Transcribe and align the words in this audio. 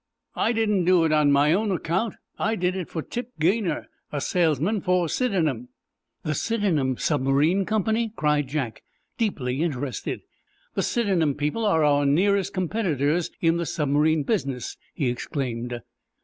"I 0.35 0.51
didn't 0.51 0.85
do 0.85 1.05
it 1.05 1.11
on 1.11 1.31
my 1.31 1.53
own 1.53 1.69
account. 1.69 2.15
I 2.39 2.55
did 2.55 2.75
it 2.75 2.89
for 2.89 3.03
Tip 3.03 3.29
Gaynor, 3.39 3.87
a 4.11 4.19
salesman 4.19 4.81
for 4.81 5.07
Sidenham." 5.07 5.67
"The 6.23 6.33
Sidenham 6.33 6.97
Submarine 6.97 7.67
Company?" 7.67 8.11
cried 8.15 8.47
Jack, 8.47 8.81
deeply 9.19 9.61
interested. 9.61 10.21
"The 10.73 10.81
Sidenham 10.81 11.35
people 11.35 11.67
are 11.67 11.83
our 11.83 12.07
nearest 12.07 12.51
competitors 12.51 13.29
in 13.41 13.57
the 13.57 13.65
submarine 13.67 14.23
business!" 14.23 14.75
he 14.95 15.07
exclaimed. 15.07 15.79